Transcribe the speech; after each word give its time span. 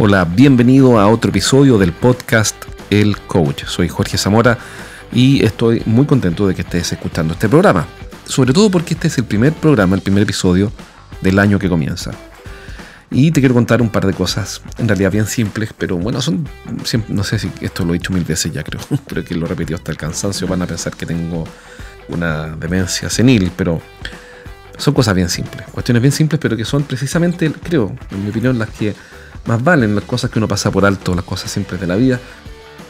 Hola, 0.00 0.24
bienvenido 0.24 0.98
a 0.98 1.08
otro 1.08 1.30
episodio 1.30 1.76
del 1.76 1.92
podcast 1.92 2.54
El 2.88 3.18
Coach. 3.18 3.64
Soy 3.64 3.88
Jorge 3.88 4.16
Zamora 4.16 4.56
y 5.12 5.44
estoy 5.44 5.82
muy 5.86 6.06
contento 6.06 6.46
de 6.46 6.54
que 6.54 6.62
estés 6.62 6.92
escuchando 6.92 7.34
este 7.34 7.48
programa. 7.48 7.84
Sobre 8.24 8.52
todo 8.52 8.70
porque 8.70 8.94
este 8.94 9.08
es 9.08 9.18
el 9.18 9.24
primer 9.24 9.52
programa, 9.54 9.96
el 9.96 10.02
primer 10.02 10.22
episodio 10.22 10.70
del 11.20 11.38
año 11.38 11.58
que 11.58 11.68
comienza. 11.68 12.12
Y 13.10 13.30
te 13.30 13.40
quiero 13.40 13.54
contar 13.54 13.80
un 13.80 13.88
par 13.88 14.06
de 14.06 14.12
cosas, 14.12 14.60
en 14.76 14.86
realidad 14.86 15.10
bien 15.10 15.26
simples, 15.26 15.70
pero 15.76 15.96
bueno, 15.96 16.20
son, 16.20 16.46
no 17.08 17.24
sé 17.24 17.38
si 17.38 17.50
esto 17.62 17.84
lo 17.84 17.94
he 17.94 17.98
dicho 17.98 18.12
mil 18.12 18.24
veces 18.24 18.52
ya 18.52 18.62
creo, 18.62 18.80
creo 19.06 19.24
que 19.24 19.34
lo 19.34 19.46
he 19.46 19.48
repetido 19.48 19.78
hasta 19.78 19.90
el 19.90 19.96
cansancio, 19.96 20.46
van 20.46 20.60
a 20.60 20.66
pensar 20.66 20.94
que 20.94 21.06
tengo 21.06 21.44
una 22.08 22.48
demencia 22.48 23.08
senil, 23.08 23.50
pero 23.56 23.80
son 24.76 24.92
cosas 24.92 25.14
bien 25.14 25.30
simples, 25.30 25.66
cuestiones 25.72 26.02
bien 26.02 26.12
simples, 26.12 26.38
pero 26.38 26.54
que 26.54 26.66
son 26.66 26.82
precisamente, 26.82 27.50
creo, 27.50 27.96
en 28.10 28.24
mi 28.24 28.30
opinión, 28.30 28.58
las 28.58 28.68
que 28.70 28.94
más 29.46 29.64
valen, 29.64 29.94
las 29.94 30.04
cosas 30.04 30.30
que 30.30 30.38
uno 30.38 30.46
pasa 30.46 30.70
por 30.70 30.84
alto, 30.84 31.14
las 31.14 31.24
cosas 31.24 31.50
simples 31.50 31.80
de 31.80 31.86
la 31.86 31.96
vida, 31.96 32.20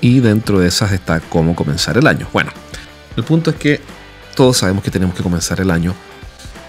y 0.00 0.18
dentro 0.18 0.58
de 0.58 0.66
esas 0.66 0.90
está 0.90 1.20
cómo 1.20 1.54
comenzar 1.54 1.96
el 1.96 2.08
año. 2.08 2.26
Bueno, 2.32 2.50
el 3.16 3.22
punto 3.22 3.50
es 3.50 3.56
que 3.56 3.80
todos 4.34 4.58
sabemos 4.58 4.82
que 4.82 4.90
tenemos 4.90 5.14
que 5.14 5.22
comenzar 5.22 5.60
el 5.60 5.70
año 5.70 5.94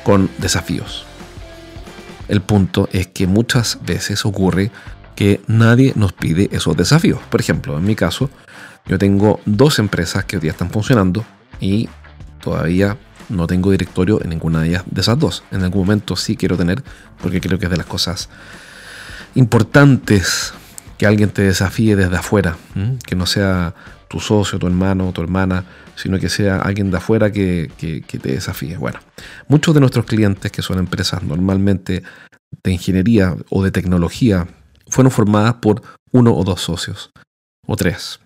con 0.03 0.29
desafíos 0.37 1.08
el 2.29 2.41
punto 2.41 2.87
es 2.91 3.07
que 3.07 3.27
muchas 3.27 3.79
veces 3.85 4.25
ocurre 4.25 4.71
que 5.15 5.41
nadie 5.47 5.93
nos 5.95 6.13
pide 6.13 6.47
esos 6.51 6.77
desafíos. 6.77 7.19
Por 7.29 7.41
ejemplo, 7.41 7.77
en 7.77 7.83
mi 7.83 7.95
caso, 7.95 8.29
yo 8.85 8.97
tengo 8.97 9.41
dos 9.45 9.79
empresas 9.79 10.23
que 10.25 10.37
hoy 10.37 10.41
día 10.41 10.51
están 10.51 10.69
funcionando 10.69 11.25
y 11.59 11.89
todavía 12.41 12.97
no 13.27 13.47
tengo 13.47 13.71
directorio 13.71 14.21
en 14.23 14.29
ninguna 14.29 14.61
de 14.61 14.69
ellas 14.69 14.83
de 14.89 15.01
esas 15.01 15.19
dos. 15.19 15.43
En 15.51 15.63
algún 15.63 15.81
momento 15.81 16.15
sí 16.15 16.37
quiero 16.37 16.55
tener, 16.55 16.83
porque 17.21 17.41
creo 17.41 17.59
que 17.59 17.65
es 17.65 17.71
de 17.71 17.77
las 17.77 17.85
cosas 17.85 18.29
importantes 19.35 20.53
que 20.97 21.05
alguien 21.05 21.29
te 21.29 21.41
desafíe 21.41 21.95
desde 21.95 22.15
afuera, 22.15 22.57
que 23.05 23.15
no 23.15 23.25
sea 23.25 23.73
tu 24.09 24.19
socio, 24.19 24.59
tu 24.59 24.67
hermano, 24.67 25.13
tu 25.13 25.21
hermana, 25.21 25.63
sino 25.95 26.19
que 26.19 26.27
sea 26.27 26.59
alguien 26.59 26.91
de 26.91 26.97
afuera 26.97 27.31
que, 27.31 27.71
te 27.77 28.31
desafíe. 28.31 28.75
Bueno, 28.75 28.99
muchos 29.47 29.73
de 29.73 29.79
nuestros 29.79 30.05
clientes, 30.05 30.51
que 30.51 30.61
son 30.61 30.79
empresas 30.79 31.23
normalmente 31.23 32.03
de 32.63 32.71
ingeniería 32.71 33.37
o 33.49 33.63
de 33.63 33.71
tecnología, 33.71 34.47
fueron 34.87 35.11
formadas 35.11 35.55
por 35.55 35.83
uno 36.11 36.35
o 36.35 36.43
dos 36.43 36.61
socios, 36.61 37.11
o 37.67 37.75
tres. 37.75 38.19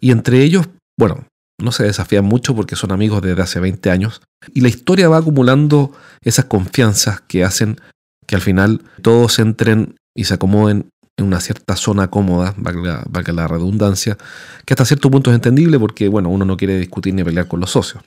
Y 0.00 0.10
entre 0.10 0.42
ellos, 0.42 0.68
bueno, 0.98 1.24
no 1.62 1.70
se 1.70 1.84
desafían 1.84 2.24
mucho 2.24 2.54
porque 2.54 2.74
son 2.74 2.90
amigos 2.90 3.22
desde 3.22 3.42
hace 3.42 3.60
20 3.60 3.90
años, 3.90 4.22
y 4.52 4.62
la 4.62 4.68
historia 4.68 5.08
va 5.08 5.18
acumulando 5.18 5.92
esas 6.22 6.46
confianzas 6.46 7.20
que 7.20 7.44
hacen 7.44 7.80
que 8.26 8.34
al 8.34 8.42
final 8.42 8.82
todos 9.02 9.38
entren 9.38 9.96
y 10.14 10.24
se 10.24 10.34
acomoden 10.34 10.90
en 11.20 11.26
una 11.26 11.40
cierta 11.40 11.76
zona 11.76 12.08
cómoda, 12.08 12.54
valga, 12.56 13.32
la 13.32 13.48
redundancia, 13.48 14.16
que 14.64 14.74
hasta 14.74 14.84
cierto 14.84 15.10
punto 15.10 15.30
es 15.30 15.34
entendible 15.34 15.78
porque, 15.78 16.08
bueno, 16.08 16.28
uno 16.28 16.44
no 16.44 16.56
quiere 16.56 16.78
discutir 16.78 17.14
ni 17.14 17.22
pelear 17.22 17.46
con 17.46 17.60
los 17.60 17.70
socios. 17.70 18.02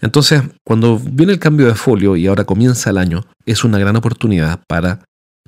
Entonces, 0.00 0.42
cuando 0.64 0.98
viene 0.98 1.32
el 1.32 1.38
cambio 1.38 1.66
de 1.66 1.74
folio 1.74 2.16
y 2.16 2.26
ahora 2.26 2.44
comienza 2.44 2.90
el 2.90 2.98
año, 2.98 3.26
es 3.46 3.64
una 3.64 3.78
gran 3.78 3.96
oportunidad 3.96 4.60
para 4.68 5.04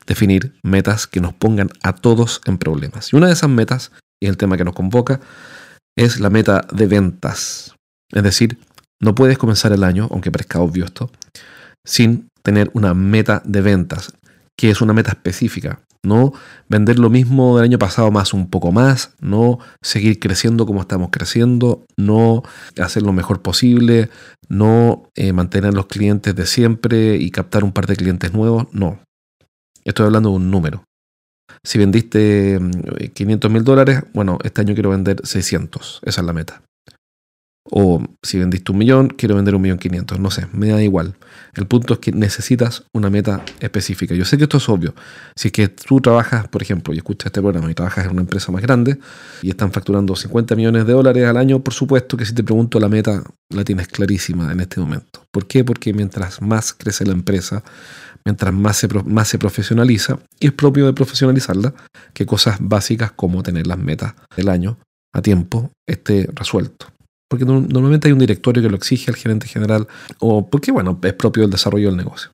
definir 0.06 0.54
metas 0.62 1.06
que 1.06 1.20
nos 1.20 1.34
pongan 1.34 1.68
a 1.82 1.94
todos 1.94 2.40
en 2.46 2.58
problemas. 2.58 3.12
Y 3.12 3.16
una 3.16 3.26
de 3.26 3.34
esas 3.34 3.50
metas, 3.50 3.92
y 4.22 4.26
el 4.26 4.36
tema 4.36 4.56
que 4.56 4.64
nos 4.64 4.74
convoca, 4.74 5.20
es 5.96 6.20
la 6.20 6.30
meta 6.30 6.66
de 6.72 6.86
ventas. 6.86 7.74
Es 8.10 8.22
decir, 8.22 8.58
no 9.00 9.14
puedes 9.14 9.38
comenzar 9.38 9.72
el 9.72 9.84
año, 9.84 10.08
aunque 10.10 10.30
parezca 10.30 10.60
obvio 10.60 10.84
esto, 10.84 11.10
sin 11.84 12.28
tener 12.42 12.70
una 12.72 12.94
meta 12.94 13.42
de 13.44 13.60
ventas, 13.60 14.14
que 14.56 14.70
es 14.70 14.80
una 14.80 14.94
meta 14.94 15.10
específica 15.10 15.82
no 16.02 16.32
vender 16.68 16.98
lo 16.98 17.10
mismo 17.10 17.56
del 17.56 17.64
año 17.64 17.78
pasado 17.78 18.10
más 18.10 18.32
un 18.32 18.48
poco 18.50 18.72
más, 18.72 19.14
no 19.20 19.58
seguir 19.82 20.18
creciendo 20.18 20.66
como 20.66 20.80
estamos 20.80 21.10
creciendo, 21.10 21.86
no 21.96 22.42
hacer 22.80 23.02
lo 23.02 23.12
mejor 23.12 23.42
posible, 23.42 24.10
no 24.48 25.10
eh, 25.14 25.32
mantener 25.32 25.74
los 25.74 25.86
clientes 25.86 26.34
de 26.34 26.46
siempre 26.46 27.16
y 27.16 27.30
captar 27.30 27.64
un 27.64 27.72
par 27.72 27.86
de 27.86 27.96
clientes 27.96 28.32
nuevos, 28.32 28.66
no. 28.72 29.00
Estoy 29.84 30.06
hablando 30.06 30.30
de 30.30 30.36
un 30.36 30.50
número. 30.50 30.84
Si 31.64 31.78
vendiste 31.78 32.58
500 33.14 33.50
mm, 33.50 33.52
mil 33.52 33.64
dólares, 33.64 34.02
bueno, 34.12 34.38
este 34.44 34.60
año 34.60 34.74
quiero 34.74 34.90
vender 34.90 35.20
600, 35.24 36.00
esa 36.04 36.20
es 36.20 36.26
la 36.26 36.32
meta. 36.32 36.62
O 37.70 38.02
si 38.22 38.38
vendiste 38.38 38.72
un 38.72 38.78
millón, 38.78 39.08
quiero 39.08 39.34
vender 39.34 39.54
un 39.54 39.62
millón 39.62 39.78
quinientos. 39.78 40.18
No 40.18 40.30
sé, 40.30 40.46
me 40.52 40.68
da 40.68 40.82
igual. 40.82 41.16
El 41.54 41.66
punto 41.66 41.94
es 41.94 42.00
que 42.00 42.12
necesitas 42.12 42.84
una 42.94 43.10
meta 43.10 43.44
específica. 43.60 44.14
Yo 44.14 44.24
sé 44.24 44.38
que 44.38 44.44
esto 44.44 44.56
es 44.56 44.68
obvio. 44.68 44.94
Si 45.36 45.48
es 45.48 45.52
que 45.52 45.68
tú 45.68 46.00
trabajas, 46.00 46.48
por 46.48 46.62
ejemplo, 46.62 46.94
y 46.94 46.98
escuchas 46.98 47.26
este 47.26 47.40
programa 47.40 47.70
y 47.70 47.74
trabajas 47.74 48.06
en 48.06 48.12
una 48.12 48.22
empresa 48.22 48.52
más 48.52 48.62
grande 48.62 48.98
y 49.42 49.50
están 49.50 49.72
facturando 49.72 50.16
50 50.16 50.56
millones 50.56 50.86
de 50.86 50.92
dólares 50.92 51.26
al 51.26 51.36
año, 51.36 51.60
por 51.60 51.74
supuesto 51.74 52.16
que 52.16 52.24
si 52.24 52.34
te 52.34 52.42
pregunto 52.42 52.80
la 52.80 52.88
meta 52.88 53.22
la 53.50 53.64
tienes 53.64 53.88
clarísima 53.88 54.50
en 54.50 54.60
este 54.60 54.80
momento. 54.80 55.24
¿Por 55.30 55.46
qué? 55.46 55.64
Porque 55.64 55.92
mientras 55.92 56.40
más 56.40 56.72
crece 56.72 57.04
la 57.04 57.12
empresa, 57.12 57.62
mientras 58.24 58.52
más 58.52 58.76
se, 58.78 58.88
más 59.04 59.28
se 59.28 59.38
profesionaliza, 59.38 60.18
y 60.40 60.46
es 60.46 60.52
propio 60.52 60.86
de 60.86 60.92
profesionalizarla, 60.92 61.74
que 62.14 62.24
cosas 62.24 62.56
básicas 62.60 63.12
como 63.12 63.42
tener 63.42 63.66
las 63.66 63.78
metas 63.78 64.14
del 64.36 64.48
año 64.48 64.78
a 65.12 65.22
tiempo 65.22 65.70
esté 65.86 66.28
resuelto 66.34 66.86
porque 67.28 67.44
normalmente 67.44 68.08
hay 68.08 68.12
un 68.12 68.18
directorio 68.18 68.62
que 68.62 68.70
lo 68.70 68.76
exige 68.76 69.10
al 69.10 69.16
gerente 69.16 69.46
general, 69.46 69.86
o 70.18 70.48
porque, 70.48 70.72
bueno, 70.72 70.98
es 71.02 71.12
propio 71.12 71.42
del 71.42 71.50
desarrollo 71.50 71.88
del 71.88 71.96
negocio. 71.96 72.30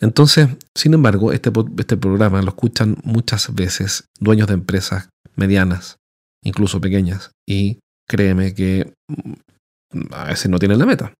Entonces, 0.00 0.48
sin 0.76 0.94
embargo, 0.94 1.32
este, 1.32 1.50
este 1.78 1.96
programa 1.96 2.42
lo 2.42 2.48
escuchan 2.48 2.96
muchas 3.04 3.54
veces 3.54 4.04
dueños 4.20 4.48
de 4.48 4.54
empresas 4.54 5.08
medianas, 5.36 5.96
incluso 6.42 6.80
pequeñas, 6.80 7.30
y 7.48 7.78
créeme 8.08 8.54
que 8.54 8.92
mm, 9.08 10.12
a 10.12 10.24
veces 10.24 10.50
no 10.50 10.58
tienen 10.58 10.78
la 10.78 10.86
meta. 10.86 11.14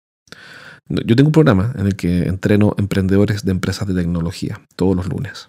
Yo 0.87 1.15
tengo 1.15 1.29
un 1.29 1.33
programa 1.33 1.73
en 1.77 1.87
el 1.87 1.95
que 1.95 2.23
entreno 2.27 2.75
emprendedores 2.77 3.43
de 3.43 3.51
empresas 3.51 3.87
de 3.87 3.95
tecnología 3.95 4.61
todos 4.75 4.95
los 4.95 5.07
lunes. 5.07 5.47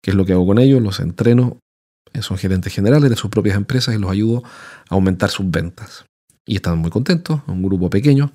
¿Qué 0.00 0.12
es 0.12 0.14
lo 0.16 0.24
que 0.24 0.34
hago 0.34 0.46
con 0.46 0.60
ellos? 0.60 0.80
Los 0.80 1.00
entreno, 1.00 1.58
son 2.20 2.38
gerentes 2.38 2.72
generales 2.72 3.10
de 3.10 3.16
sus 3.16 3.30
propias 3.30 3.56
empresas 3.56 3.94
y 3.94 3.98
los 3.98 4.10
ayudo 4.10 4.44
a 4.88 4.94
aumentar 4.94 5.30
sus 5.30 5.50
ventas 5.50 6.04
y 6.46 6.56
están 6.56 6.78
muy 6.78 6.90
contentos, 6.90 7.40
un 7.46 7.62
grupo 7.62 7.90
pequeño. 7.90 8.32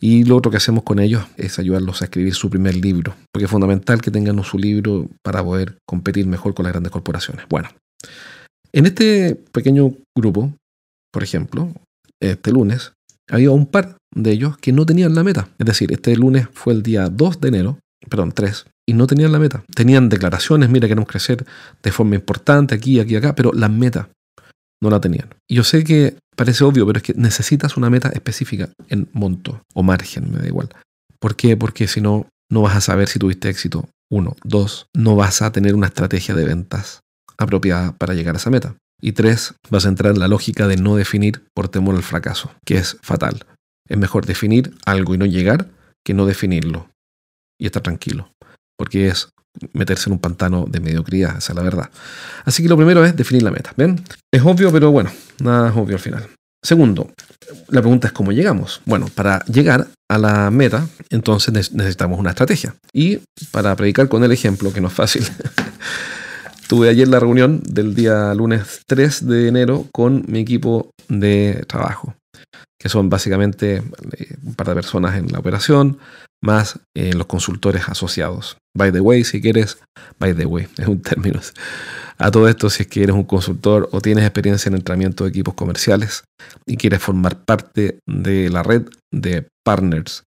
Y 0.00 0.24
lo 0.24 0.36
otro 0.36 0.50
que 0.50 0.56
hacemos 0.56 0.82
con 0.82 0.98
ellos 0.98 1.24
es 1.36 1.58
ayudarlos 1.58 2.00
a 2.00 2.06
escribir 2.06 2.34
su 2.34 2.48
primer 2.48 2.74
libro, 2.74 3.14
porque 3.32 3.44
es 3.44 3.50
fundamental 3.50 4.00
que 4.00 4.10
tengan 4.10 4.42
su 4.42 4.58
libro 4.58 5.08
para 5.22 5.44
poder 5.44 5.76
competir 5.86 6.26
mejor 6.26 6.54
con 6.54 6.64
las 6.64 6.72
grandes 6.72 6.90
corporaciones. 6.90 7.44
Bueno, 7.50 7.68
en 8.72 8.86
este 8.86 9.34
pequeño 9.52 9.92
grupo, 10.16 10.52
por 11.12 11.22
ejemplo, 11.22 11.72
este 12.20 12.50
lunes, 12.50 12.92
había 13.28 13.50
un 13.50 13.66
par 13.66 13.96
de 14.14 14.30
ellos 14.30 14.56
que 14.58 14.72
no 14.72 14.86
tenían 14.86 15.14
la 15.14 15.22
meta. 15.22 15.48
Es 15.58 15.66
decir, 15.66 15.92
este 15.92 16.16
lunes 16.16 16.48
fue 16.52 16.72
el 16.72 16.82
día 16.82 17.08
2 17.08 17.40
de 17.40 17.48
enero, 17.48 17.78
perdón, 18.08 18.32
3, 18.32 18.66
y 18.88 18.94
no 18.94 19.06
tenían 19.06 19.32
la 19.32 19.38
meta. 19.38 19.64
Tenían 19.74 20.08
declaraciones, 20.08 20.70
mira, 20.70 20.88
queremos 20.88 21.08
crecer 21.08 21.44
de 21.82 21.92
forma 21.92 22.14
importante 22.14 22.74
aquí, 22.74 23.00
aquí, 23.00 23.16
acá, 23.16 23.34
pero 23.34 23.52
la 23.52 23.68
meta 23.68 24.08
no 24.82 24.90
la 24.90 25.00
tenían. 25.00 25.28
Y 25.48 25.56
yo 25.56 25.64
sé 25.64 25.84
que 25.84 26.16
Parece 26.40 26.64
obvio, 26.64 26.86
pero 26.86 26.96
es 26.96 27.02
que 27.02 27.12
necesitas 27.12 27.76
una 27.76 27.90
meta 27.90 28.08
específica 28.08 28.70
en 28.88 29.10
monto 29.12 29.62
o 29.74 29.82
margen, 29.82 30.30
me 30.32 30.38
da 30.38 30.46
igual. 30.46 30.70
¿Por 31.18 31.36
qué? 31.36 31.54
Porque 31.54 31.86
si 31.86 32.00
no, 32.00 32.30
no 32.50 32.62
vas 32.62 32.74
a 32.76 32.80
saber 32.80 33.08
si 33.08 33.18
tuviste 33.18 33.50
éxito. 33.50 33.90
Uno. 34.10 34.34
Dos, 34.42 34.86
no 34.96 35.16
vas 35.16 35.42
a 35.42 35.52
tener 35.52 35.74
una 35.74 35.88
estrategia 35.88 36.34
de 36.34 36.46
ventas 36.46 37.00
apropiada 37.36 37.92
para 37.92 38.14
llegar 38.14 38.36
a 38.36 38.38
esa 38.38 38.48
meta. 38.48 38.74
Y 39.02 39.12
tres, 39.12 39.52
vas 39.68 39.84
a 39.84 39.90
entrar 39.90 40.14
en 40.14 40.18
la 40.18 40.28
lógica 40.28 40.66
de 40.66 40.78
no 40.78 40.96
definir 40.96 41.44
por 41.52 41.68
temor 41.68 41.94
al 41.94 42.02
fracaso, 42.02 42.50
que 42.64 42.78
es 42.78 42.96
fatal. 43.02 43.44
Es 43.86 43.98
mejor 43.98 44.24
definir 44.24 44.74
algo 44.86 45.14
y 45.14 45.18
no 45.18 45.26
llegar 45.26 45.68
que 46.02 46.14
no 46.14 46.24
definirlo 46.24 46.88
y 47.60 47.66
estar 47.66 47.82
tranquilo, 47.82 48.32
porque 48.78 49.08
es 49.08 49.28
meterse 49.72 50.08
en 50.08 50.14
un 50.14 50.18
pantano 50.18 50.66
de 50.68 50.80
mediocridad, 50.80 51.38
esa 51.38 51.52
es 51.52 51.56
la 51.56 51.62
verdad. 51.62 51.90
Así 52.44 52.62
que 52.62 52.68
lo 52.68 52.76
primero 52.76 53.04
es 53.04 53.16
definir 53.16 53.42
la 53.42 53.50
meta. 53.50 53.72
¿Ven? 53.76 54.02
Es 54.32 54.42
obvio, 54.42 54.72
pero 54.72 54.90
bueno, 54.90 55.10
nada 55.40 55.70
es 55.70 55.76
obvio 55.76 55.96
al 55.96 56.02
final. 56.02 56.28
Segundo, 56.62 57.10
la 57.68 57.80
pregunta 57.80 58.08
es 58.08 58.12
cómo 58.12 58.32
llegamos. 58.32 58.82
Bueno, 58.84 59.08
para 59.14 59.42
llegar 59.46 59.88
a 60.08 60.18
la 60.18 60.50
meta, 60.50 60.86
entonces 61.08 61.72
necesitamos 61.72 62.18
una 62.18 62.30
estrategia. 62.30 62.74
Y 62.92 63.20
para 63.50 63.74
predicar 63.76 64.08
con 64.08 64.24
el 64.24 64.32
ejemplo, 64.32 64.72
que 64.72 64.80
no 64.80 64.88
es 64.88 64.94
fácil, 64.94 65.24
tuve 66.68 66.90
ayer 66.90 67.08
la 67.08 67.18
reunión 67.18 67.62
del 67.64 67.94
día 67.94 68.34
lunes 68.34 68.82
3 68.86 69.26
de 69.26 69.48
enero 69.48 69.86
con 69.92 70.24
mi 70.28 70.40
equipo 70.40 70.90
de 71.08 71.64
trabajo, 71.66 72.14
que 72.78 72.90
son 72.90 73.08
básicamente 73.08 73.76
eh, 73.76 74.36
un 74.44 74.54
par 74.54 74.68
de 74.68 74.74
personas 74.74 75.16
en 75.16 75.32
la 75.32 75.38
operación, 75.38 75.98
más 76.42 76.80
eh, 76.96 77.12
los 77.14 77.26
consultores 77.26 77.88
asociados. 77.88 78.56
By 78.76 78.92
the 78.92 79.00
way, 79.00 79.24
si 79.24 79.40
quieres, 79.40 79.78
by 80.18 80.34
the 80.34 80.46
way, 80.46 80.68
es 80.78 80.86
un 80.86 81.02
término. 81.02 81.40
A 82.18 82.30
todo 82.30 82.48
esto, 82.48 82.70
si 82.70 82.82
es 82.82 82.88
que 82.88 83.02
eres 83.02 83.16
un 83.16 83.24
consultor 83.24 83.88
o 83.92 84.00
tienes 84.00 84.24
experiencia 84.24 84.68
en 84.68 84.76
entrenamiento 84.76 85.24
de 85.24 85.30
equipos 85.30 85.54
comerciales 85.54 86.22
y 86.66 86.76
quieres 86.76 87.02
formar 87.02 87.44
parte 87.44 87.98
de 88.06 88.50
la 88.50 88.62
red 88.62 88.88
de 89.12 89.48
partners 89.64 90.22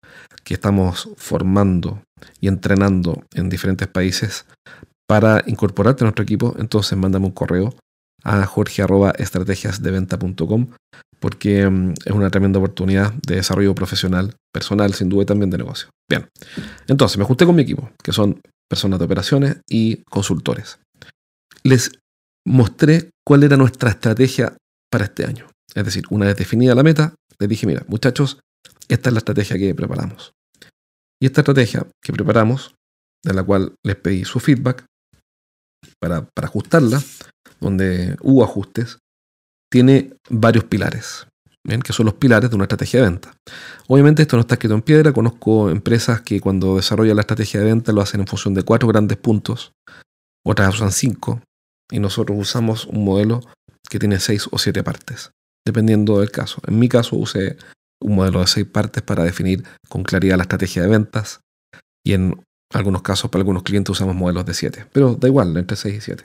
que 0.45 0.55
estamos 0.55 1.11
formando 1.17 2.03
y 2.41 2.49
entrenando 2.49 3.23
en 3.35 3.49
diferentes 3.49 3.87
países 3.89 4.45
para 5.07 5.43
incorporarte 5.47 6.05
a 6.05 6.07
nuestro 6.07 6.23
equipo, 6.23 6.55
entonces 6.59 6.99
mándame 6.99 7.27
un 7.27 7.33
correo 7.33 7.75
a 8.25 8.47
jorge.estrategiasdeventa.com 8.47 10.69
porque 11.21 11.69
mm, 11.69 11.93
es 12.05 12.13
una 12.13 12.31
tremenda 12.31 12.59
oportunidad 12.59 13.13
de 13.27 13.37
desarrollo 13.37 13.75
profesional, 13.75 14.35
personal, 14.53 14.93
sin 14.95 15.09
duda 15.09 15.23
y 15.23 15.27
también 15.27 15.51
de 15.51 15.59
negocio. 15.59 15.89
Bien, 16.13 16.29
entonces 16.89 17.17
me 17.17 17.25
junté 17.25 17.47
con 17.47 17.57
mi 17.57 17.63
equipo, 17.63 17.91
que 18.03 18.13
son 18.13 18.39
personas 18.69 18.99
de 18.99 19.07
operaciones 19.07 19.57
y 19.67 20.03
consultores. 20.03 20.79
Les 21.63 21.91
mostré 22.47 23.09
cuál 23.27 23.45
era 23.45 23.57
nuestra 23.57 23.89
estrategia 23.89 24.55
para 24.91 25.07
este 25.07 25.25
año. 25.25 25.49
Es 25.75 25.87
decir, 25.87 26.05
una 26.11 26.27
vez 26.27 26.37
definida 26.37 26.75
la 26.75 26.83
meta, 26.83 27.15
les 27.39 27.49
dije, 27.49 27.67
mira, 27.67 27.83
muchachos, 27.89 28.41
esta 28.89 29.09
es 29.09 29.15
la 29.15 29.21
estrategia 29.21 29.57
que 29.57 29.75
preparamos. 29.75 30.33
Y 31.19 31.25
esta 31.25 31.41
estrategia 31.41 31.87
que 32.03 32.13
preparamos, 32.13 32.75
de 33.25 33.33
la 33.33 33.43
cual 33.43 33.75
les 33.83 33.97
pedí 33.97 34.27
su 34.27 34.39
feedback 34.39 34.85
para, 35.99 36.27
para 36.27 36.49
ajustarla, 36.49 37.03
donde 37.59 38.19
hubo 38.21 38.45
ajustes, 38.45 38.99
tiene 39.71 40.13
varios 40.29 40.65
pilares, 40.65 41.27
que 41.85 41.93
son 41.93 42.07
los 42.07 42.15
pilares 42.15 42.51
de 42.51 42.57
una 42.57 42.65
estrategia 42.65 43.01
de 43.01 43.09
venta. 43.09 43.37
Obviamente 43.89 44.23
esto 44.23 44.37
no 44.37 44.41
está 44.41 44.55
escrito 44.55 44.75
en 44.75 44.83
piedra, 44.83 45.13
conozco 45.13 45.71
empresas 45.71 46.21
que 46.21 46.41
cuando 46.41 46.77
desarrollan 46.77 47.17
la 47.17 47.23
estrategia 47.23 47.61
de 47.61 47.67
venta 47.67 47.93
lo 47.93 48.01
hacen 48.01 48.21
en 48.21 48.27
función 48.27 48.55
de 48.55 48.63
cuatro 48.63 48.89
grandes 48.89 49.19
puntos, 49.19 49.73
otras 50.45 50.75
usan 50.75 50.93
cinco, 50.93 51.41
y 51.91 52.01
nosotros 52.01 52.37
usamos 52.39 52.87
un 52.87 53.05
modelo 53.05 53.41
que 53.89 53.99
tiene 53.99 54.19
seis 54.19 54.49
o 54.51 54.59
siete 54.59 54.83
partes, 54.83 55.31
dependiendo 55.67 56.21
del 56.21 56.31
caso. 56.31 56.61
En 56.67 56.79
mi 56.79 56.89
caso 56.89 57.17
usé 57.17 57.57
un 58.01 58.17
modelo 58.17 58.41
de 58.41 58.49
seis 58.49 58.67
partes 58.67 59.03
para 59.03 59.23
definir 59.23 59.65
con 59.89 60.03
claridad 60.03 60.37
la 60.37 60.43
estrategia 60.43 60.83
de 60.83 60.89
ventas, 60.89 61.41
y 62.05 62.15
en 62.15 62.43
algunos 62.73 63.03
casos 63.03 63.31
para 63.31 63.43
algunos 63.43 63.63
clientes 63.63 63.91
usamos 63.91 64.17
modelos 64.17 64.45
de 64.47 64.55
siete, 64.55 64.87
pero 64.93 65.15
da 65.15 65.29
igual, 65.29 65.57
entre 65.57 65.77
seis 65.77 65.97
y 65.97 66.01
siete. 66.01 66.25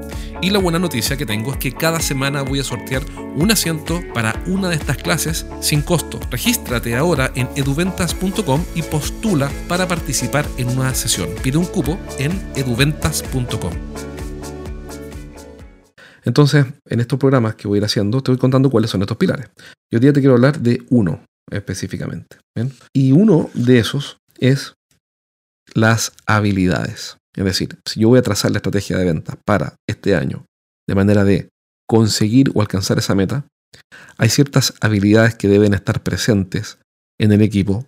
Y 0.41 0.49
la 0.49 0.57
buena 0.57 0.79
noticia 0.79 1.17
que 1.17 1.25
tengo 1.27 1.51
es 1.51 1.57
que 1.57 1.71
cada 1.71 1.99
semana 1.99 2.41
voy 2.41 2.59
a 2.59 2.63
sortear 2.63 3.03
un 3.35 3.51
asiento 3.51 4.01
para 4.11 4.41
una 4.47 4.69
de 4.69 4.75
estas 4.75 4.97
clases 4.97 5.45
sin 5.61 5.83
costo. 5.83 6.19
Regístrate 6.31 6.95
ahora 6.95 7.31
en 7.35 7.47
eduventas.com 7.55 8.65
y 8.73 8.81
postula 8.81 9.51
para 9.67 9.87
participar 9.87 10.47
en 10.57 10.69
una 10.69 10.95
sesión. 10.95 11.29
Pide 11.43 11.59
un 11.59 11.65
cupo 11.65 11.99
en 12.17 12.31
eduventas.com. 12.55 13.71
Entonces, 16.23 16.65
en 16.89 16.99
estos 16.99 17.19
programas 17.19 17.53
que 17.55 17.67
voy 17.67 17.77
a 17.77 17.79
ir 17.79 17.85
haciendo, 17.85 18.21
te 18.21 18.31
voy 18.31 18.39
contando 18.39 18.71
cuáles 18.71 18.89
son 18.89 19.01
estos 19.01 19.17
pilares. 19.17 19.47
Y 19.91 19.95
hoy 19.95 20.01
día 20.01 20.13
te 20.13 20.21
quiero 20.21 20.33
hablar 20.33 20.59
de 20.59 20.81
uno 20.89 21.23
específicamente. 21.51 22.37
Y 22.93 23.11
uno 23.11 23.49
de 23.53 23.77
esos 23.77 24.17
es 24.39 24.73
las 25.73 26.13
habilidades. 26.25 27.17
Es 27.35 27.45
decir, 27.45 27.77
si 27.85 28.01
yo 28.01 28.09
voy 28.09 28.19
a 28.19 28.23
trazar 28.23 28.51
la 28.51 28.57
estrategia 28.57 28.97
de 28.97 29.05
venta 29.05 29.37
para 29.45 29.75
este 29.87 30.15
año 30.15 30.45
de 30.87 30.95
manera 30.95 31.23
de 31.23 31.49
conseguir 31.87 32.51
o 32.53 32.61
alcanzar 32.61 32.97
esa 32.97 33.15
meta, 33.15 33.45
hay 34.17 34.29
ciertas 34.29 34.73
habilidades 34.81 35.35
que 35.35 35.47
deben 35.47 35.73
estar 35.73 36.03
presentes 36.03 36.77
en 37.19 37.31
el 37.31 37.41
equipo 37.41 37.85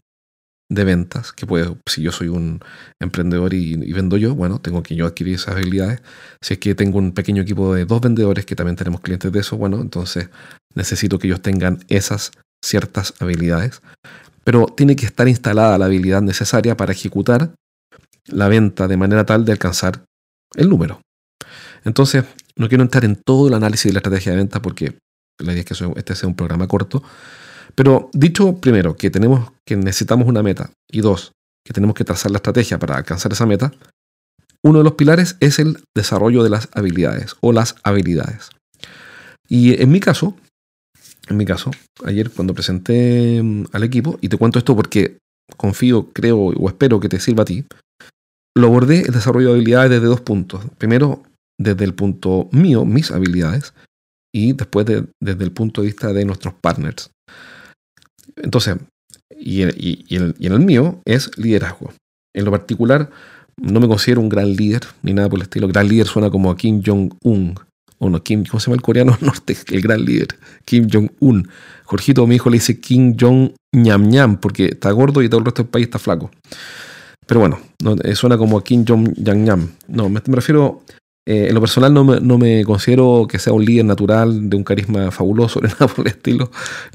de 0.70 0.84
ventas, 0.84 1.34
que 1.34 1.46
puedo, 1.46 1.78
si 1.88 2.02
yo 2.02 2.12
soy 2.12 2.30
un 2.30 2.60
emprendedor 3.00 3.54
y, 3.54 3.75
vendo 3.94 4.18
yo, 4.18 4.34
bueno, 4.34 4.60
tengo 4.60 4.81
que 4.81 4.96
yo 4.96 5.06
adquirir 5.06 5.36
esas 5.36 5.56
habilidades. 5.56 6.02
Si 6.42 6.54
es 6.54 6.60
que 6.60 6.75
tengo 6.75 6.98
un 6.98 7.12
pequeño 7.12 7.42
equipo 7.42 7.74
de 7.74 7.86
dos 7.86 8.02
vendedores 8.02 8.46
que 8.46 8.56
también 8.56 8.75
tenemos 8.75 9.02
clientes 9.02 9.31
de 9.31 9.40
eso, 9.40 9.58
bueno, 9.58 9.81
entonces 9.81 10.30
necesito 10.74 11.20
que 11.20 11.28
ellos 11.28 11.42
tengan 11.42 11.80
esas 11.90 12.31
ciertas 12.64 13.14
habilidades. 13.20 13.81
Pero 14.44 14.66
tiene 14.66 14.96
que 14.96 15.06
estar 15.06 15.28
instalada 15.28 15.78
la 15.78 15.86
habilidad 15.86 16.22
necesaria 16.22 16.75
para 16.75 16.94
ejecutar 16.94 17.54
la 18.28 18.48
venta 18.48 18.88
de 18.88 18.98
manera 18.98 19.25
tal 19.25 19.46
de 19.46 19.52
alcanzar 19.52 20.06
el 20.56 20.70
número. 20.70 21.02
Entonces, 21.84 22.25
no 22.56 22.70
quiero 22.70 22.84
entrar 22.84 23.06
en 23.06 23.16
todo 23.16 23.48
el 23.48 23.54
análisis 23.54 23.86
de 23.86 23.94
la 23.94 24.00
estrategia 24.00 24.31
de 24.31 24.38
venta 24.38 24.62
porque 24.62 24.98
la 25.40 25.54
idea 25.54 25.64
es 25.68 25.78
que 25.78 25.94
este 25.96 26.16
sea 26.16 26.30
un 26.30 26.36
programa 26.36 26.68
corto. 26.68 27.04
Pero 27.75 28.10
dicho 28.14 28.58
primero 28.58 28.96
que 28.96 29.10
tenemos 29.10 29.52
que 29.66 29.75
necesitamos 29.75 30.28
una 30.28 30.44
meta 30.44 30.72
y 30.90 31.02
dos, 31.02 31.31
que 31.66 31.74
tenemos 31.74 31.96
que 31.96 32.04
trazar 32.04 32.31
la 32.31 32.38
estrategia 32.38 32.78
para 32.78 32.96
alcanzar 32.98 33.31
esa 33.31 33.46
meta, 33.46 33.74
uno 34.64 34.78
de 34.78 34.84
los 34.84 34.94
pilares 34.94 35.36
es 35.40 35.60
el 35.60 35.84
desarrollo 35.96 36.44
de 36.44 36.50
las 36.50 36.70
habilidades 36.74 37.36
o 37.42 37.52
las 37.52 37.75
habilidades. 37.84 38.50
Y 39.50 39.81
en 39.81 39.92
mi 39.92 40.00
caso, 40.00 40.36
en 41.28 41.38
mi 41.38 41.46
caso, 41.46 41.72
ayer 42.06 42.30
cuando 42.30 42.54
presenté 42.54 43.42
mm, 43.42 43.66
al 43.74 43.84
equipo, 43.84 44.18
y 44.22 44.30
te 44.30 44.38
cuento 44.38 44.60
esto 44.60 44.75
porque 44.75 45.18
confío, 45.58 46.10
creo 46.14 46.38
o 46.38 46.70
espero 46.70 47.00
que 47.00 47.10
te 47.10 47.20
sirva 47.20 47.44
a 47.44 47.46
ti, 47.46 47.66
lo 48.55 48.67
abordé 48.67 49.01
el 49.01 49.13
desarrollo 49.13 49.50
de 49.50 49.55
habilidades 49.55 49.91
desde 49.91 50.05
dos 50.05 50.21
puntos. 50.21 50.63
Primero, 50.77 51.23
desde 51.59 51.85
el 51.85 51.94
punto 51.94 52.50
mío, 52.51 52.85
mis 52.85 53.11
habilidades, 53.11 53.73
y 54.33 54.53
después 54.53 54.85
desde 54.85 55.44
el 55.44 55.51
punto 55.51 55.81
de 55.81 55.88
vista 55.88 56.11
de 56.11 56.25
nuestros 56.25 56.53
partners. 56.55 57.11
Entonces, 58.38 58.77
y, 59.38 59.61
en 59.61 60.33
el 60.39 60.59
mío 60.59 61.01
es 61.05 61.38
liderazgo. 61.38 61.94
En 62.35 62.45
lo 62.45 62.51
particular, 62.51 63.11
no 63.61 63.79
me 63.79 63.88
considero 63.88 64.21
un 64.21 64.29
gran 64.29 64.55
líder, 64.55 64.81
ni 65.03 65.13
nada 65.13 65.29
por 65.29 65.38
el 65.38 65.44
estilo. 65.44 65.67
Gran 65.67 65.88
líder 65.88 66.07
suena 66.07 66.31
como 66.31 66.50
a 66.50 66.57
Kim 66.57 66.81
Jong-un. 66.83 67.55
O 68.00 68.09
no, 68.09 68.21
Kim, 68.23 68.44
¿cómo 68.44 68.59
se 68.59 68.65
llama 68.67 68.75
el 68.75 68.81
coreano 68.81 69.17
norte? 69.21 69.55
El 69.71 69.81
gran 69.81 70.03
líder, 70.03 70.29
Kim 70.65 70.88
Jong-un. 70.91 71.47
Jorgito, 71.83 72.25
mi 72.25 72.35
hijo, 72.35 72.50
le 72.50 72.55
dice 72.55 72.79
Kim 72.79 73.15
Jong-ñam 73.15 74.09
ñam, 74.09 74.38
porque 74.38 74.65
está 74.65 74.91
gordo 74.91 75.21
y 75.21 75.29
todo 75.29 75.39
el 75.39 75.45
resto 75.45 75.63
del 75.63 75.69
país 75.69 75.85
está 75.85 76.00
flaco. 76.00 76.31
Pero 77.25 77.40
bueno, 77.40 77.60
no, 77.81 77.96
eh, 78.04 78.16
suena 78.16 78.38
como 78.38 78.62
Kim 78.62 78.86
Jong-Yang 78.86 79.70
No, 79.88 80.10
me, 80.10 80.22
refiero, 80.25 80.84
eh, 81.25 81.48
en 81.50 81.54
lo 81.54 81.62
personal 81.62 81.94
no 81.94 82.04
me, 82.04 82.20
no 82.20 82.38
me, 82.38 82.64
considero 82.66 83.27
que 83.30 83.39
sea 83.39 83.53
un 83.53 83.63
líder 83.63 83.86
natural, 83.86 84.50
de 84.50 84.58
un 84.58 84.63
carisma 84.63 85.12
fabuloso, 85.12 85.60
ni 85.62 85.70
nada 85.70 85.88
estilo. 86.06 86.51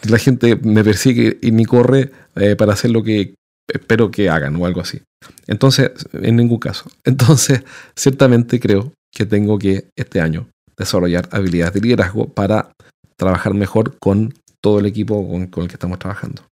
La 0.08 0.18
gente 0.18 0.56
me 0.56 0.84
persigue 0.84 1.38
y 1.42 1.50
ni 1.50 1.64
corre 1.64 2.12
eh, 2.36 2.56
para 2.56 2.72
hacer 2.72 2.90
lo 2.90 3.02
que 3.02 3.34
espero 3.72 4.10
que 4.10 4.28
hagan 4.28 4.56
o 4.56 4.66
algo 4.66 4.80
así. 4.80 5.00
Entonces, 5.46 5.90
en 6.12 6.36
ningún 6.36 6.58
caso. 6.58 6.90
Entonces, 7.04 7.62
ciertamente 7.96 8.60
creo 8.60 8.92
que 9.12 9.26
tengo 9.26 9.58
que 9.58 9.88
este 9.96 10.20
año 10.20 10.48
desarrollar 10.76 11.28
habilidades 11.32 11.74
de 11.74 11.80
liderazgo 11.80 12.28
para 12.28 12.70
trabajar 13.16 13.52
mejor 13.54 13.96
con 13.98 14.34
todo 14.60 14.78
el 14.78 14.86
equipo 14.86 15.26
con 15.50 15.62
el 15.62 15.68
que 15.68 15.74
estamos 15.74 15.98
trabajando. 15.98 16.42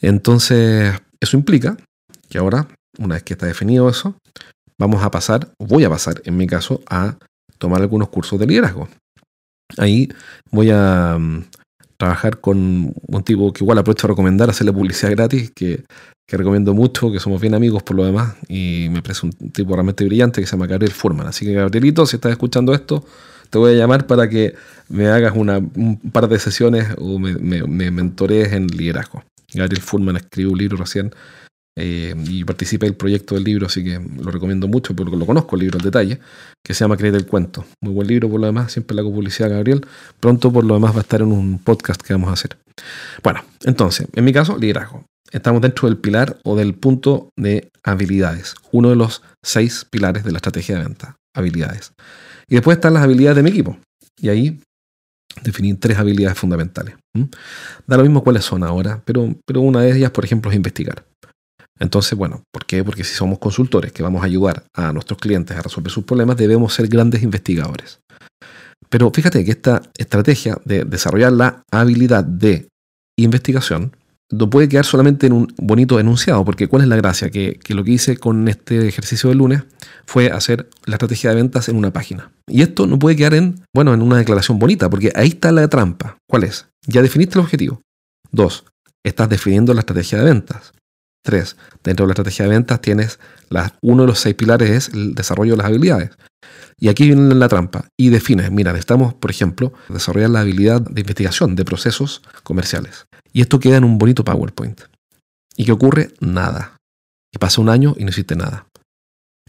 Entonces, 0.00 0.94
eso 1.20 1.36
implica 1.36 1.76
que 2.28 2.38
ahora, 2.38 2.68
una 2.98 3.14
vez 3.14 3.22
que 3.22 3.34
está 3.34 3.46
definido 3.46 3.88
eso, 3.88 4.14
vamos 4.78 5.02
a 5.02 5.10
pasar, 5.10 5.48
voy 5.58 5.84
a 5.84 5.90
pasar 5.90 6.22
en 6.24 6.36
mi 6.36 6.46
caso, 6.46 6.80
a 6.88 7.16
tomar 7.58 7.82
algunos 7.82 8.08
cursos 8.08 8.38
de 8.38 8.46
liderazgo. 8.46 8.88
Ahí 9.76 10.08
voy 10.50 10.70
a 10.70 11.16
mm, 11.18 11.44
trabajar 11.96 12.40
con 12.40 12.94
un 12.94 13.22
tipo 13.24 13.52
que 13.52 13.64
igual 13.64 13.78
aprovecho 13.78 14.06
a 14.06 14.10
recomendar, 14.10 14.48
hacerle 14.48 14.72
publicidad 14.72 15.10
gratis, 15.10 15.52
que, 15.54 15.84
recomiendo 16.28 16.74
mucho, 16.74 17.10
que 17.10 17.20
somos 17.20 17.40
bien 17.40 17.54
amigos 17.54 17.82
por 17.82 17.96
lo 17.96 18.04
demás, 18.04 18.36
y 18.48 18.88
me 18.90 19.02
parece 19.02 19.26
un 19.26 19.32
tipo 19.32 19.74
realmente 19.74 20.04
brillante 20.04 20.40
que 20.40 20.46
se 20.46 20.52
llama 20.52 20.66
Gabriel 20.66 20.92
Furman. 20.92 21.26
Así 21.26 21.44
que 21.44 21.54
Gabrielito, 21.54 22.06
si 22.06 22.16
estás 22.16 22.32
escuchando 22.32 22.72
esto, 22.72 23.04
te 23.50 23.58
voy 23.58 23.72
a 23.72 23.74
llamar 23.74 24.06
para 24.06 24.28
que 24.28 24.54
me 24.88 25.08
hagas 25.08 25.34
un 25.34 26.00
par 26.12 26.28
de 26.28 26.38
sesiones 26.38 26.88
o 26.98 27.18
me, 27.18 27.34
me, 27.34 27.62
me 27.62 27.90
mentorees 27.90 28.52
en 28.52 28.66
liderazgo. 28.66 29.24
Gabriel 29.54 29.82
Furman 29.82 30.16
escribió 30.16 30.52
un 30.52 30.58
libro 30.58 30.76
recién 30.76 31.12
eh, 31.80 32.12
y 32.26 32.42
participé 32.42 32.86
del 32.86 32.96
proyecto 32.96 33.36
del 33.36 33.44
libro, 33.44 33.66
así 33.66 33.84
que 33.84 34.00
lo 34.20 34.32
recomiendo 34.32 34.66
mucho 34.66 34.96
porque 34.96 35.16
lo 35.16 35.24
conozco 35.24 35.54
el 35.54 35.60
libro 35.60 35.78
en 35.78 35.84
detalle, 35.84 36.18
que 36.64 36.74
se 36.74 36.84
llama 36.84 36.96
Creer 36.96 37.14
el 37.14 37.26
Cuento. 37.26 37.64
Muy 37.80 37.94
buen 37.94 38.08
libro 38.08 38.28
por 38.28 38.40
lo 38.40 38.46
demás, 38.46 38.72
siempre 38.72 38.96
la 38.96 39.02
hago 39.02 39.12
publicidad 39.12 39.48
Gabriel. 39.48 39.86
Pronto 40.18 40.52
por 40.52 40.64
lo 40.64 40.74
demás 40.74 40.92
va 40.92 40.98
a 40.98 41.02
estar 41.02 41.20
en 41.20 41.30
un 41.30 41.60
podcast 41.60 42.02
que 42.02 42.12
vamos 42.12 42.30
a 42.30 42.32
hacer. 42.32 42.58
Bueno, 43.22 43.44
entonces, 43.62 44.08
en 44.12 44.24
mi 44.24 44.32
caso, 44.32 44.58
liderazgo. 44.58 45.04
Estamos 45.30 45.62
dentro 45.62 45.88
del 45.88 45.98
pilar 45.98 46.38
o 46.42 46.56
del 46.56 46.74
punto 46.74 47.30
de 47.36 47.70
habilidades, 47.84 48.56
uno 48.72 48.90
de 48.90 48.96
los 48.96 49.22
seis 49.44 49.86
pilares 49.88 50.24
de 50.24 50.32
la 50.32 50.38
estrategia 50.38 50.78
de 50.78 50.84
venta, 50.84 51.16
habilidades. 51.32 51.92
Y 52.48 52.56
después 52.56 52.78
están 52.78 52.94
las 52.94 53.04
habilidades 53.04 53.36
de 53.36 53.42
mi 53.44 53.50
equipo. 53.50 53.78
Y 54.20 54.30
ahí 54.30 54.60
definir 55.44 55.78
tres 55.78 55.96
habilidades 55.98 56.38
fundamentales. 56.38 56.96
Da 57.86 57.96
lo 57.96 58.02
mismo 58.02 58.24
cuáles 58.24 58.44
son 58.44 58.64
ahora, 58.64 59.00
pero, 59.04 59.32
pero 59.46 59.60
una 59.60 59.82
de 59.82 59.96
ellas, 59.96 60.10
por 60.10 60.24
ejemplo, 60.24 60.50
es 60.50 60.56
investigar. 60.56 61.04
Entonces, 61.80 62.18
bueno, 62.18 62.42
¿por 62.52 62.66
qué? 62.66 62.82
Porque 62.82 63.04
si 63.04 63.14
somos 63.14 63.38
consultores 63.38 63.92
que 63.92 64.02
vamos 64.02 64.22
a 64.22 64.26
ayudar 64.26 64.64
a 64.74 64.92
nuestros 64.92 65.18
clientes 65.18 65.56
a 65.56 65.62
resolver 65.62 65.92
sus 65.92 66.04
problemas, 66.04 66.36
debemos 66.36 66.74
ser 66.74 66.88
grandes 66.88 67.22
investigadores. 67.22 68.00
Pero 68.88 69.10
fíjate 69.12 69.44
que 69.44 69.50
esta 69.50 69.82
estrategia 69.96 70.58
de 70.64 70.84
desarrollar 70.84 71.32
la 71.32 71.62
habilidad 71.70 72.24
de 72.24 72.68
investigación 73.16 73.92
no 74.30 74.50
puede 74.50 74.68
quedar 74.68 74.84
solamente 74.84 75.26
en 75.26 75.32
un 75.32 75.54
bonito 75.56 75.98
enunciado, 75.98 76.44
porque 76.44 76.68
¿cuál 76.68 76.82
es 76.82 76.88
la 76.88 76.96
gracia? 76.96 77.30
Que, 77.30 77.58
lo 77.68 77.82
que 77.82 77.92
hice 77.92 78.16
con 78.18 78.46
este 78.48 78.86
ejercicio 78.86 79.30
del 79.30 79.38
lunes 79.38 79.62
fue 80.06 80.30
hacer 80.30 80.68
la 80.84 80.96
estrategia 80.96 81.30
de 81.30 81.36
ventas 81.36 81.68
en 81.68 81.76
una 81.76 81.92
página. 81.92 82.30
Y 82.46 82.62
esto 82.62 82.86
no 82.86 82.98
puede 82.98 83.16
quedar 83.16 83.34
en, 83.34 83.62
bueno, 83.74 83.94
en 83.94 84.02
una 84.02 84.18
declaración 84.18 84.58
bonita, 84.58 84.90
porque 84.90 85.12
ahí 85.14 85.28
está 85.28 85.50
la 85.52 85.68
trampa. 85.68 86.18
¿Cuál 86.28 86.44
es? 86.44 86.66
Ya 86.86 87.00
definiste 87.00 87.38
el 87.38 87.44
objetivo. 87.44 87.80
Dos, 88.30 88.64
estás 89.02 89.28
definiendo 89.28 89.72
la 89.72 89.80
estrategia 89.80 90.18
de 90.18 90.24
ventas. 90.24 90.72
Tres, 91.22 91.56
dentro 91.82 92.04
de 92.04 92.08
la 92.08 92.12
estrategia 92.12 92.44
de 92.44 92.50
ventas 92.50 92.80
tienes 92.80 93.18
uno 93.82 94.02
de 94.02 94.08
los 94.08 94.18
seis 94.18 94.34
pilares 94.34 94.70
es 94.70 94.94
el 94.94 95.14
desarrollo 95.14 95.52
de 95.52 95.58
las 95.58 95.66
habilidades. 95.66 96.10
Y 96.78 96.88
aquí 96.88 97.06
viene 97.06 97.34
la 97.34 97.48
trampa 97.48 97.88
y 97.98 98.10
defines, 98.10 98.50
mira, 98.52 98.72
necesitamos, 98.72 99.14
por 99.14 99.30
ejemplo, 99.30 99.72
desarrollar 99.88 100.30
la 100.30 100.40
habilidad 100.40 100.80
de 100.80 101.00
investigación 101.00 101.56
de 101.56 101.64
procesos 101.64 102.22
comerciales. 102.44 103.06
Y 103.32 103.40
esto 103.40 103.58
queda 103.58 103.76
en 103.76 103.84
un 103.84 103.98
bonito 103.98 104.22
PowerPoint. 104.24 104.82
¿Y 105.56 105.64
qué 105.64 105.72
ocurre? 105.72 106.14
Nada. 106.20 106.76
Y 107.34 107.38
pasa 107.38 107.60
un 107.60 107.68
año 107.68 107.94
y 107.98 108.04
no 108.04 108.10
hiciste 108.10 108.36
nada. 108.36 108.68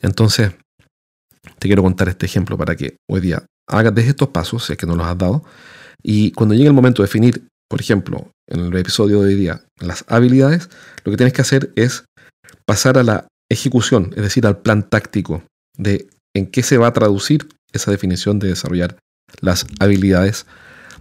Entonces, 0.01 0.53
te 1.59 1.67
quiero 1.67 1.83
contar 1.83 2.09
este 2.09 2.25
ejemplo 2.25 2.57
para 2.57 2.75
que 2.75 2.97
hoy 3.07 3.21
día 3.21 3.45
hagas 3.67 3.93
de 3.93 4.07
estos 4.07 4.29
pasos, 4.29 4.65
si 4.65 4.73
es 4.73 4.77
que 4.77 4.87
no 4.87 4.95
los 4.95 5.05
has 5.05 5.17
dado, 5.17 5.43
y 6.01 6.31
cuando 6.31 6.55
llegue 6.55 6.67
el 6.67 6.73
momento 6.73 7.03
de 7.03 7.07
definir, 7.07 7.47
por 7.69 7.81
ejemplo, 7.81 8.31
en 8.47 8.61
el 8.61 8.75
episodio 8.77 9.21
de 9.21 9.29
hoy 9.29 9.35
día, 9.35 9.63
las 9.79 10.03
habilidades, 10.07 10.69
lo 11.03 11.11
que 11.11 11.17
tienes 11.17 11.33
que 11.33 11.41
hacer 11.41 11.71
es 11.75 12.05
pasar 12.65 12.97
a 12.97 13.03
la 13.03 13.27
ejecución, 13.49 14.11
es 14.15 14.23
decir, 14.23 14.45
al 14.45 14.61
plan 14.61 14.89
táctico 14.89 15.43
de 15.77 16.09
en 16.35 16.47
qué 16.47 16.63
se 16.63 16.77
va 16.77 16.87
a 16.87 16.93
traducir 16.93 17.47
esa 17.71 17.91
definición 17.91 18.39
de 18.39 18.49
desarrollar 18.49 18.97
las 19.41 19.67
habilidades 19.79 20.45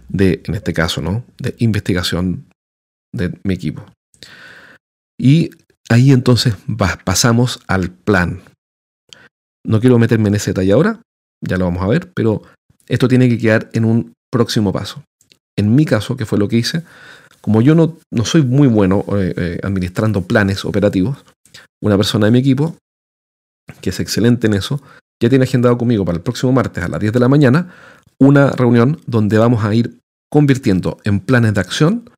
de, 0.09 0.41
en 0.45 0.55
este 0.55 0.73
caso, 0.73 1.01
¿no? 1.01 1.25
de 1.37 1.55
investigación 1.59 2.45
de 3.13 3.33
mi 3.43 3.53
equipo. 3.53 3.85
Y 5.19 5.51
ahí 5.89 6.11
entonces 6.11 6.55
pasamos 7.03 7.59
al 7.67 7.91
plan. 7.91 8.41
No 9.65 9.79
quiero 9.79 9.99
meterme 9.99 10.29
en 10.29 10.35
ese 10.35 10.51
detalle 10.51 10.71
ahora, 10.71 11.01
ya 11.45 11.57
lo 11.57 11.65
vamos 11.65 11.83
a 11.83 11.87
ver, 11.87 12.11
pero 12.13 12.43
esto 12.87 13.07
tiene 13.07 13.27
que 13.27 13.37
quedar 13.37 13.69
en 13.73 13.85
un 13.85 14.13
próximo 14.31 14.71
paso. 14.71 15.03
En 15.59 15.75
mi 15.75 15.85
caso, 15.85 16.15
que 16.15 16.25
fue 16.25 16.39
lo 16.39 16.47
que 16.47 16.57
hice, 16.57 16.83
como 17.41 17.61
yo 17.61 17.75
no, 17.75 17.97
no 18.11 18.25
soy 18.25 18.43
muy 18.43 18.67
bueno 18.67 19.03
eh, 19.17 19.33
eh, 19.35 19.59
administrando 19.63 20.21
planes 20.21 20.63
operativos, 20.65 21.17
una 21.81 21.97
persona 21.97 22.27
de 22.27 22.31
mi 22.31 22.39
equipo, 22.39 22.77
que 23.81 23.89
es 23.89 23.99
excelente 23.99 24.47
en 24.47 24.53
eso, 24.53 24.81
ya 25.21 25.29
tiene 25.29 25.43
agendado 25.43 25.77
conmigo 25.77 26.05
para 26.05 26.17
el 26.17 26.23
próximo 26.23 26.53
martes 26.53 26.83
a 26.83 26.87
las 26.87 26.99
10 26.99 27.11
de 27.11 27.19
la 27.19 27.27
mañana 27.27 27.73
una 28.19 28.51
reunión 28.51 29.01
donde 29.05 29.37
vamos 29.37 29.63
a 29.63 29.73
ir 29.73 29.99
convirtiendo 30.31 30.97
en 31.03 31.19
planes 31.19 31.53
de 31.53 31.61
acción 31.61 32.09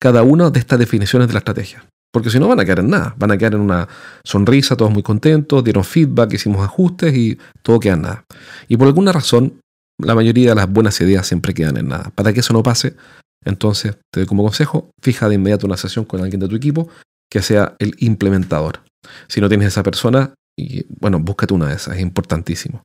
cada 0.00 0.22
una 0.22 0.50
de 0.50 0.58
estas 0.60 0.78
definiciones 0.78 1.28
de 1.28 1.34
la 1.34 1.38
estrategia. 1.38 1.84
Porque 2.12 2.30
si 2.30 2.38
no 2.38 2.46
van 2.46 2.60
a 2.60 2.64
quedar 2.64 2.78
en 2.80 2.90
nada, 2.90 3.14
van 3.18 3.32
a 3.32 3.36
quedar 3.36 3.54
en 3.54 3.60
una 3.60 3.88
sonrisa, 4.24 4.76
todos 4.76 4.92
muy 4.92 5.02
contentos, 5.02 5.64
dieron 5.64 5.82
feedback, 5.82 6.34
hicimos 6.34 6.62
ajustes 6.62 7.12
y 7.16 7.38
todo 7.62 7.80
queda 7.80 7.94
en 7.94 8.02
nada. 8.02 8.24
Y 8.68 8.76
por 8.76 8.86
alguna 8.86 9.10
razón, 9.10 9.54
la 9.98 10.14
mayoría 10.14 10.50
de 10.50 10.54
las 10.54 10.70
buenas 10.70 11.00
ideas 11.00 11.26
siempre 11.26 11.54
quedan 11.54 11.76
en 11.76 11.88
nada. 11.88 12.10
Para 12.14 12.32
que 12.32 12.40
eso 12.40 12.52
no 12.52 12.62
pase, 12.62 12.96
entonces 13.44 13.96
te 14.12 14.20
doy 14.20 14.26
como 14.26 14.42
consejo, 14.42 14.90
fija 15.02 15.28
de 15.28 15.36
inmediato 15.36 15.66
una 15.66 15.76
sesión 15.76 16.04
con 16.04 16.20
alguien 16.20 16.40
de 16.40 16.48
tu 16.48 16.56
equipo 16.56 16.88
que 17.30 17.42
sea 17.42 17.74
el 17.78 17.94
implementador. 17.98 18.80
Si 19.28 19.40
no 19.40 19.48
tienes 19.48 19.68
esa 19.68 19.82
persona, 19.82 20.34
y 20.56 20.86
bueno, 21.00 21.18
búscate 21.18 21.52
una 21.52 21.68
de 21.68 21.74
esas, 21.74 21.96
es 21.96 22.02
importantísimo. 22.02 22.82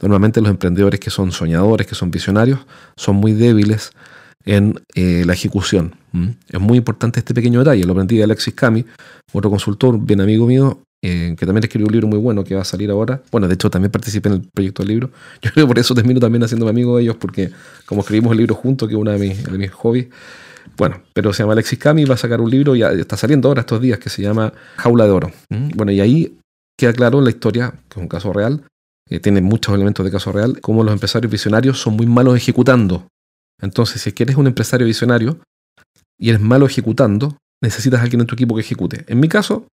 Normalmente 0.00 0.40
los 0.40 0.50
emprendedores 0.50 0.98
que 1.00 1.10
son 1.10 1.32
soñadores, 1.32 1.86
que 1.86 1.94
son 1.94 2.10
visionarios, 2.10 2.60
son 2.96 3.16
muy 3.16 3.32
débiles 3.32 3.92
en 4.44 4.80
eh, 4.94 5.22
la 5.24 5.32
ejecución. 5.32 5.94
Es 6.48 6.60
muy 6.60 6.78
importante 6.78 7.20
este 7.20 7.32
pequeño 7.32 7.60
detalle, 7.60 7.84
lo 7.84 7.92
aprendí 7.92 8.16
de 8.16 8.24
Alexis 8.24 8.54
Cami, 8.54 8.84
otro 9.32 9.50
consultor, 9.50 9.98
bien 9.98 10.20
amigo 10.20 10.46
mío, 10.46 10.82
eh, 11.02 11.34
que 11.36 11.46
también 11.46 11.64
escribió 11.64 11.86
un 11.86 11.92
libro 11.92 12.08
muy 12.08 12.18
bueno 12.18 12.44
que 12.44 12.54
va 12.54 12.62
a 12.62 12.64
salir 12.64 12.90
ahora. 12.90 13.22
Bueno, 13.30 13.48
de 13.48 13.54
hecho 13.54 13.68
también 13.70 13.90
participé 13.90 14.28
en 14.28 14.34
el 14.36 14.42
proyecto 14.42 14.82
del 14.82 14.88
libro. 14.90 15.10
Yo 15.42 15.50
creo 15.50 15.66
que 15.66 15.68
por 15.68 15.78
eso 15.78 15.94
termino 15.94 16.20
también 16.20 16.42
haciéndome 16.44 16.70
amigo 16.70 16.96
de 16.96 17.02
ellos, 17.02 17.16
porque 17.16 17.50
como 17.86 18.02
escribimos 18.02 18.32
el 18.32 18.38
libro 18.38 18.54
juntos, 18.54 18.88
que 18.88 18.94
es 18.94 19.00
uno 19.00 19.10
de 19.10 19.18
mis, 19.18 19.44
de 19.44 19.58
mis 19.58 19.70
hobbies, 19.72 20.08
bueno, 20.76 21.02
pero 21.12 21.32
se 21.32 21.42
llama 21.42 21.52
Alexis 21.52 21.78
Cami, 21.78 22.04
va 22.04 22.14
a 22.14 22.18
sacar 22.18 22.40
un 22.40 22.50
libro, 22.50 22.74
ya 22.74 22.92
está 22.92 23.16
saliendo 23.16 23.48
ahora 23.48 23.60
estos 23.60 23.80
días, 23.80 23.98
que 23.98 24.08
se 24.08 24.22
llama 24.22 24.52
Jaula 24.76 25.04
de 25.04 25.10
Oro. 25.10 25.32
Bueno, 25.74 25.92
y 25.92 26.00
ahí 26.00 26.38
queda 26.78 26.92
claro 26.92 27.20
la 27.20 27.30
historia, 27.30 27.74
que 27.88 27.98
es 27.98 28.02
un 28.02 28.08
caso 28.08 28.32
real, 28.32 28.64
eh, 29.10 29.20
tiene 29.20 29.40
muchos 29.42 29.74
elementos 29.74 30.04
de 30.04 30.10
caso 30.10 30.32
real, 30.32 30.60
cómo 30.60 30.84
los 30.84 30.92
empresarios 30.92 31.30
visionarios 31.30 31.78
son 31.78 31.96
muy 31.96 32.06
malos 32.06 32.36
ejecutando. 32.36 33.06
Entonces, 33.60 34.00
si 34.02 34.12
quieres 34.12 34.36
un 34.36 34.46
empresario 34.46 34.86
visionario 34.86 35.38
y 36.18 36.30
eres 36.30 36.40
malo 36.40 36.66
ejecutando, 36.66 37.36
necesitas 37.62 38.00
a 38.00 38.02
alguien 38.04 38.20
en 38.20 38.26
tu 38.26 38.34
equipo 38.34 38.54
que 38.54 38.62
ejecute. 38.62 39.04
En 39.08 39.20
mi 39.20 39.28
caso, 39.28 39.66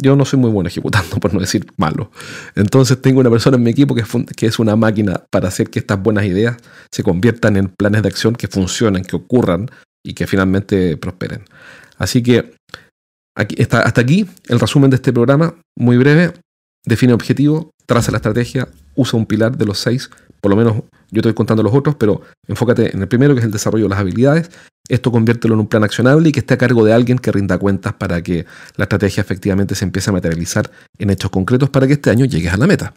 yo 0.00 0.14
no 0.16 0.24
soy 0.24 0.38
muy 0.38 0.50
bueno 0.50 0.68
ejecutando, 0.68 1.16
por 1.20 1.32
no 1.32 1.40
decir 1.40 1.66
malo. 1.76 2.10
Entonces 2.54 3.00
tengo 3.00 3.20
una 3.20 3.30
persona 3.30 3.56
en 3.56 3.62
mi 3.62 3.70
equipo 3.70 3.94
que 3.94 4.46
es, 4.46 4.58
una 4.58 4.76
máquina 4.76 5.22
para 5.30 5.48
hacer 5.48 5.70
que 5.70 5.78
estas 5.78 6.02
buenas 6.02 6.24
ideas 6.24 6.56
se 6.92 7.02
conviertan 7.02 7.56
en 7.56 7.68
planes 7.68 8.02
de 8.02 8.08
acción 8.08 8.34
que 8.34 8.48
funcionen, 8.48 9.04
que 9.04 9.16
ocurran 9.16 9.70
y 10.04 10.14
que 10.14 10.26
finalmente 10.26 10.96
prosperen. 10.96 11.44
Así 11.98 12.22
que 12.22 12.54
aquí 13.36 13.56
está, 13.58 13.80
hasta 13.80 14.00
aquí 14.00 14.26
el 14.48 14.60
resumen 14.60 14.90
de 14.90 14.96
este 14.96 15.12
programa, 15.12 15.54
muy 15.76 15.96
breve. 15.96 16.32
Define 16.84 17.14
objetivo, 17.14 17.70
traza 17.86 18.12
la 18.12 18.18
estrategia, 18.18 18.68
usa 18.94 19.18
un 19.18 19.26
pilar 19.26 19.56
de 19.56 19.64
los 19.64 19.78
seis, 19.78 20.08
por 20.40 20.50
lo 20.50 20.56
menos 20.56 20.82
yo 21.10 21.20
estoy 21.20 21.34
contando 21.34 21.62
los 21.62 21.74
otros, 21.74 21.96
pero 21.96 22.22
enfócate 22.48 22.94
en 22.94 23.02
el 23.02 23.08
primero, 23.08 23.34
que 23.34 23.40
es 23.40 23.46
el 23.46 23.52
desarrollo 23.52 23.84
de 23.84 23.90
las 23.90 23.98
habilidades. 23.98 24.50
Esto 24.88 25.10
conviértelo 25.10 25.54
en 25.54 25.60
un 25.60 25.66
plan 25.66 25.82
accionable 25.82 26.28
y 26.28 26.32
que 26.32 26.40
esté 26.40 26.54
a 26.54 26.58
cargo 26.58 26.84
de 26.84 26.92
alguien 26.92 27.18
que 27.18 27.32
rinda 27.32 27.58
cuentas 27.58 27.94
para 27.94 28.22
que 28.22 28.46
la 28.76 28.84
estrategia 28.84 29.20
efectivamente 29.20 29.74
se 29.74 29.84
empiece 29.84 30.10
a 30.10 30.12
materializar 30.12 30.70
en 30.98 31.10
hechos 31.10 31.30
concretos 31.30 31.70
para 31.70 31.86
que 31.86 31.94
este 31.94 32.10
año 32.10 32.24
llegues 32.24 32.52
a 32.52 32.56
la 32.56 32.66
meta. 32.66 32.94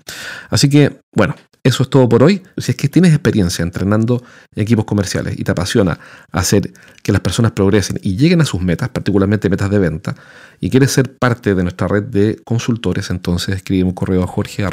Así 0.50 0.69
que, 0.69 1.00
bueno, 1.15 1.36
eso 1.63 1.84
es 1.84 1.89
todo 1.89 2.08
por 2.08 2.24
hoy. 2.24 2.41
Si 2.58 2.72
es 2.72 2.77
que 2.77 2.89
tienes 2.89 3.12
experiencia 3.13 3.63
entrenando 3.63 4.24
equipos 4.55 4.86
comerciales 4.86 5.38
y 5.38 5.43
te 5.43 5.51
apasiona 5.51 6.00
hacer 6.31 6.72
que 7.03 7.12
las 7.12 7.22
personas 7.22 7.51
progresen 7.51 8.00
y 8.01 8.15
lleguen 8.15 8.41
a 8.41 8.46
sus 8.46 8.62
metas, 8.62 8.89
particularmente 8.89 9.50
metas 9.50 9.69
de 9.69 9.79
venta, 9.79 10.15
y 10.60 10.69
quieres 10.69 10.91
ser 10.91 11.17
parte 11.17 11.55
de 11.55 11.63
nuestra 11.63 11.88
red 11.88 12.03
de 12.03 12.39
consultores, 12.43 13.10
entonces 13.10 13.55
escribe 13.55 13.84
un 13.84 13.93
correo 13.93 14.24
a 14.24 14.27
jorge 14.27 14.63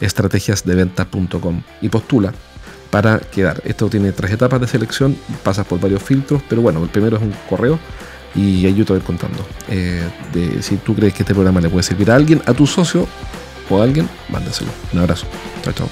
estrategiasdeventa.com 0.00 1.62
y 1.80 1.88
postula 1.88 2.32
para 2.90 3.18
quedar. 3.18 3.60
Esto 3.64 3.88
tiene 3.88 4.12
tres 4.12 4.32
etapas 4.32 4.60
de 4.60 4.66
selección, 4.66 5.16
pasas 5.42 5.66
por 5.66 5.80
varios 5.80 6.02
filtros, 6.02 6.42
pero 6.48 6.62
bueno, 6.62 6.82
el 6.82 6.88
primero 6.88 7.16
es 7.16 7.22
un 7.22 7.34
correo 7.48 7.78
y 8.34 8.64
ahí 8.66 8.74
yo 8.74 8.84
te 8.84 8.92
voy 8.92 9.02
contando. 9.02 9.44
Eh, 9.68 10.02
si 10.60 10.76
tú 10.76 10.94
crees 10.94 11.14
que 11.14 11.22
este 11.22 11.34
programa 11.34 11.60
le 11.60 11.68
puede 11.68 11.82
servir 11.82 12.10
a 12.10 12.14
alguien, 12.14 12.42
a 12.46 12.54
tu 12.54 12.66
socio 12.66 13.06
o 13.68 13.80
a 13.80 13.84
alguien, 13.84 14.08
mándaselo. 14.28 14.70
Un 14.92 15.00
abrazo. 15.00 15.26
Chao, 15.62 15.72
chao. 15.72 15.88